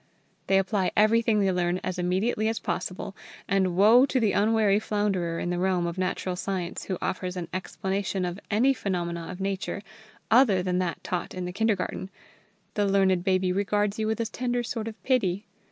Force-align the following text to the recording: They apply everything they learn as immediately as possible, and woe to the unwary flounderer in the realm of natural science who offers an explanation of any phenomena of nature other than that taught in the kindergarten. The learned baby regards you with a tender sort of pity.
They 0.47 0.57
apply 0.57 0.89
everything 0.97 1.39
they 1.39 1.51
learn 1.51 1.79
as 1.83 1.99
immediately 1.99 2.47
as 2.47 2.57
possible, 2.57 3.15
and 3.47 3.75
woe 3.77 4.07
to 4.07 4.19
the 4.19 4.31
unwary 4.31 4.79
flounderer 4.79 5.37
in 5.39 5.51
the 5.51 5.59
realm 5.59 5.85
of 5.85 5.99
natural 5.99 6.35
science 6.35 6.85
who 6.85 6.97
offers 7.03 7.37
an 7.37 7.49
explanation 7.53 8.25
of 8.25 8.39
any 8.49 8.73
phenomena 8.73 9.27
of 9.29 9.39
nature 9.39 9.83
other 10.31 10.63
than 10.63 10.79
that 10.79 11.03
taught 11.03 11.35
in 11.35 11.45
the 11.45 11.53
kindergarten. 11.53 12.09
The 12.73 12.87
learned 12.87 13.23
baby 13.23 13.51
regards 13.51 13.99
you 13.99 14.07
with 14.07 14.19
a 14.19 14.25
tender 14.25 14.63
sort 14.63 14.87
of 14.87 14.95
pity. 15.03 15.45